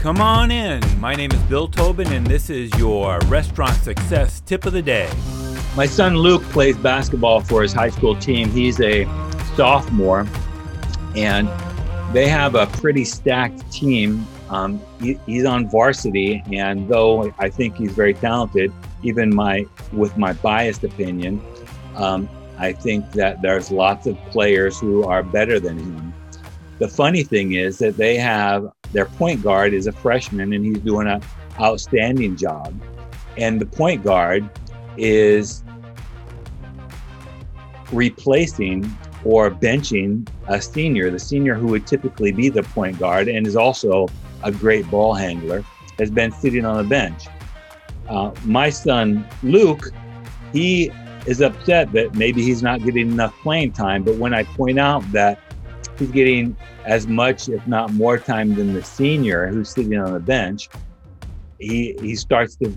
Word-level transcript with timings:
Come 0.00 0.22
on 0.22 0.50
in. 0.50 0.80
My 0.98 1.14
name 1.14 1.30
is 1.30 1.38
Bill 1.40 1.68
Tobin, 1.68 2.10
and 2.10 2.26
this 2.26 2.48
is 2.48 2.74
your 2.78 3.18
restaurant 3.26 3.76
success 3.82 4.40
tip 4.40 4.64
of 4.64 4.72
the 4.72 4.80
day. 4.80 5.10
My 5.76 5.84
son 5.84 6.16
Luke 6.16 6.42
plays 6.44 6.78
basketball 6.78 7.42
for 7.42 7.60
his 7.60 7.74
high 7.74 7.90
school 7.90 8.16
team. 8.16 8.48
He's 8.48 8.80
a 8.80 9.04
sophomore, 9.56 10.26
and 11.14 11.50
they 12.14 12.28
have 12.28 12.54
a 12.54 12.66
pretty 12.66 13.04
stacked 13.04 13.70
team. 13.70 14.26
Um, 14.48 14.80
he, 15.02 15.18
he's 15.26 15.44
on 15.44 15.68
varsity, 15.68 16.42
and 16.50 16.88
though 16.88 17.30
I 17.38 17.50
think 17.50 17.76
he's 17.76 17.92
very 17.92 18.14
talented, 18.14 18.72
even 19.02 19.34
my 19.34 19.66
with 19.92 20.16
my 20.16 20.32
biased 20.32 20.82
opinion, 20.82 21.42
um, 21.96 22.26
I 22.56 22.72
think 22.72 23.12
that 23.12 23.42
there's 23.42 23.70
lots 23.70 24.06
of 24.06 24.16
players 24.30 24.80
who 24.80 25.04
are 25.04 25.22
better 25.22 25.60
than 25.60 25.78
him. 25.78 26.14
The 26.78 26.88
funny 26.88 27.22
thing 27.22 27.52
is 27.52 27.76
that 27.80 27.98
they 27.98 28.16
have 28.16 28.72
their 28.92 29.06
point 29.06 29.42
guard 29.42 29.72
is 29.72 29.86
a 29.86 29.92
freshman, 29.92 30.52
and 30.52 30.64
he's 30.64 30.78
doing 30.78 31.06
an 31.06 31.22
outstanding 31.60 32.36
job. 32.36 32.74
And 33.36 33.60
the 33.60 33.66
point 33.66 34.02
guard 34.02 34.48
is 34.96 35.62
replacing 37.92 38.96
or 39.24 39.50
benching 39.50 40.26
a 40.48 40.60
senior, 40.60 41.10
the 41.10 41.18
senior 41.18 41.54
who 41.54 41.68
would 41.68 41.86
typically 41.86 42.32
be 42.32 42.48
the 42.48 42.62
point 42.62 42.98
guard 42.98 43.28
and 43.28 43.46
is 43.46 43.56
also 43.56 44.08
a 44.42 44.50
great 44.50 44.88
ball 44.90 45.14
handler, 45.14 45.62
has 45.98 46.10
been 46.10 46.32
sitting 46.32 46.64
on 46.64 46.76
the 46.78 46.88
bench. 46.88 47.26
Uh, 48.08 48.32
my 48.44 48.70
son 48.70 49.26
Luke, 49.42 49.90
he 50.52 50.90
is 51.26 51.40
upset 51.40 51.92
that 51.92 52.14
maybe 52.14 52.42
he's 52.42 52.62
not 52.62 52.82
getting 52.82 53.10
enough 53.10 53.34
playing 53.42 53.72
time. 53.72 54.02
But 54.02 54.16
when 54.16 54.34
I 54.34 54.44
point 54.44 54.78
out 54.78 55.00
that 55.12 55.38
he's 56.00 56.10
getting 56.10 56.56
as 56.84 57.06
much, 57.06 57.48
if 57.48 57.64
not 57.68 57.92
more 57.92 58.18
time 58.18 58.54
than 58.54 58.74
the 58.74 58.82
senior 58.82 59.46
who's 59.46 59.70
sitting 59.70 59.96
on 59.96 60.12
the 60.12 60.20
bench, 60.20 60.68
he 61.60 61.96
he 62.00 62.16
starts 62.16 62.56
to 62.56 62.68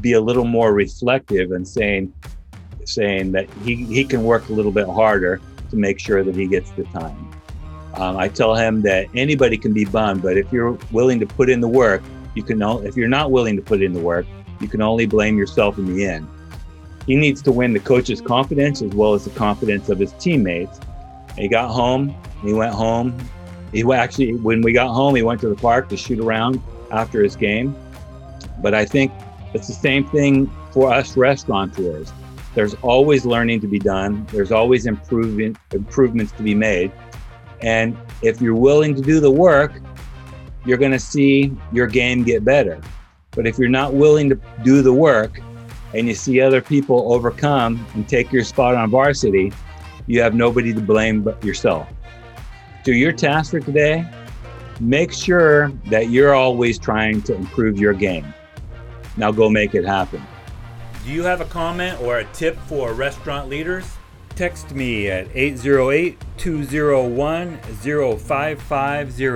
be 0.00 0.12
a 0.12 0.20
little 0.20 0.44
more 0.44 0.74
reflective 0.74 1.52
and 1.52 1.66
saying 1.66 2.12
saying 2.84 3.32
that 3.32 3.48
he, 3.64 3.76
he 3.76 4.04
can 4.04 4.24
work 4.24 4.48
a 4.50 4.52
little 4.52 4.72
bit 4.72 4.86
harder 4.86 5.40
to 5.70 5.76
make 5.76 5.98
sure 5.98 6.22
that 6.22 6.34
he 6.34 6.46
gets 6.46 6.70
the 6.72 6.84
time. 6.84 7.30
Um, 7.94 8.18
I 8.18 8.28
tell 8.28 8.54
him 8.54 8.82
that 8.82 9.06
anybody 9.14 9.56
can 9.56 9.72
be 9.72 9.84
bummed, 9.84 10.20
but 10.22 10.36
if 10.36 10.52
you're 10.52 10.76
willing 10.90 11.20
to 11.20 11.26
put 11.26 11.48
in 11.48 11.60
the 11.60 11.68
work, 11.68 12.02
you 12.34 12.42
can. 12.42 12.60
If 12.84 12.96
you're 12.96 13.08
not 13.08 13.30
willing 13.30 13.56
to 13.56 13.62
put 13.62 13.82
in 13.82 13.92
the 13.92 14.00
work, 14.00 14.26
you 14.60 14.68
can 14.68 14.82
only 14.82 15.06
blame 15.06 15.38
yourself 15.38 15.78
in 15.78 15.94
the 15.94 16.04
end. 16.04 16.28
He 17.06 17.16
needs 17.16 17.40
to 17.42 17.52
win 17.52 17.72
the 17.72 17.80
coach's 17.80 18.20
confidence 18.20 18.82
as 18.82 18.92
well 18.92 19.14
as 19.14 19.24
the 19.24 19.30
confidence 19.30 19.88
of 19.90 19.98
his 19.98 20.12
teammates. 20.14 20.80
He 21.36 21.48
got 21.48 21.70
home. 21.70 22.14
He 22.42 22.52
went 22.52 22.74
home. 22.74 23.16
He 23.72 23.82
actually, 23.92 24.34
when 24.34 24.62
we 24.62 24.72
got 24.72 24.88
home, 24.92 25.14
he 25.16 25.22
went 25.22 25.40
to 25.40 25.48
the 25.48 25.56
park 25.56 25.88
to 25.88 25.96
shoot 25.96 26.20
around 26.20 26.62
after 26.90 27.22
his 27.22 27.34
game. 27.34 27.76
But 28.62 28.74
I 28.74 28.84
think 28.84 29.12
it's 29.52 29.66
the 29.66 29.74
same 29.74 30.06
thing 30.06 30.50
for 30.70 30.92
us 30.92 31.16
restaurateurs. 31.16 32.12
There's 32.54 32.74
always 32.82 33.26
learning 33.26 33.60
to 33.62 33.66
be 33.66 33.80
done. 33.80 34.26
There's 34.30 34.52
always 34.52 34.86
improvement 34.86 35.56
improvements 35.72 36.32
to 36.32 36.42
be 36.42 36.54
made. 36.54 36.92
And 37.60 37.96
if 38.22 38.40
you're 38.40 38.54
willing 38.54 38.94
to 38.94 39.02
do 39.02 39.18
the 39.18 39.30
work, 39.30 39.72
you're 40.64 40.78
going 40.78 40.92
to 40.92 41.00
see 41.00 41.56
your 41.72 41.86
game 41.86 42.22
get 42.22 42.44
better. 42.44 42.80
But 43.32 43.46
if 43.46 43.58
you're 43.58 43.68
not 43.68 43.94
willing 43.94 44.28
to 44.28 44.40
do 44.62 44.82
the 44.82 44.92
work 44.92 45.40
and 45.94 46.06
you 46.06 46.14
see 46.14 46.40
other 46.40 46.60
people 46.60 47.12
overcome 47.12 47.84
and 47.94 48.08
take 48.08 48.32
your 48.32 48.44
spot 48.44 48.74
on 48.76 48.90
varsity, 48.90 49.52
you 50.06 50.20
have 50.20 50.34
nobody 50.34 50.72
to 50.72 50.80
blame 50.80 51.22
but 51.22 51.42
yourself. 51.44 51.88
So 52.84 52.90
your 52.90 53.12
task 53.12 53.52
for 53.52 53.60
today, 53.60 54.04
make 54.80 55.12
sure 55.12 55.70
that 55.86 56.10
you're 56.10 56.34
always 56.34 56.78
trying 56.78 57.22
to 57.22 57.34
improve 57.34 57.78
your 57.78 57.94
game. 57.94 58.34
Now 59.16 59.32
go 59.32 59.48
make 59.48 59.74
it 59.74 59.84
happen. 59.84 60.22
Do 61.04 61.12
you 61.12 61.22
have 61.22 61.40
a 61.40 61.46
comment 61.46 62.00
or 62.00 62.18
a 62.18 62.24
tip 62.32 62.58
for 62.60 62.92
restaurant 62.92 63.48
leaders? 63.48 63.86
Text 64.36 64.74
me 64.74 65.08
at 65.08 65.28
808 65.34 66.18
201 66.38 67.58
0550 67.58 69.26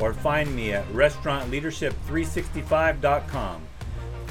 or 0.00 0.14
find 0.14 0.56
me 0.56 0.72
at 0.72 0.88
restaurantleadership365.com. 0.88 3.62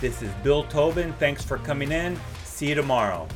This 0.00 0.22
is 0.22 0.30
Bill 0.42 0.64
Tobin. 0.64 1.12
Thanks 1.14 1.44
for 1.44 1.58
coming 1.58 1.92
in. 1.92 2.18
See 2.44 2.70
you 2.70 2.74
tomorrow. 2.74 3.28